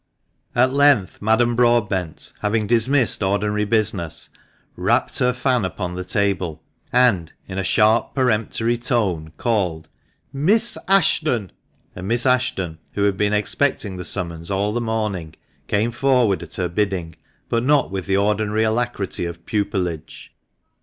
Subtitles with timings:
[0.55, 4.31] At length Madame Broadbent, having dismissed ordinary business,
[4.75, 9.89] rapped her fan upon the table, and, in a sharp, peremptory tone, called"
[10.49, 11.51] Miss Ashton!"—
[11.95, 15.35] and Miss Ashton, who had been expecting the summons all the morning,
[15.67, 17.15] came forward at her bidding,
[17.47, 20.33] but not with the ordinary alacrity of pupilage.